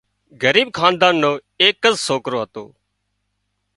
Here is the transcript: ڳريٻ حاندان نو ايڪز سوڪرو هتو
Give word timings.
ڳريٻ 0.41 0.69
حاندان 0.81 1.13
نو 1.21 1.31
ايڪز 1.61 1.95
سوڪرو 2.07 2.37
هتو 2.43 2.65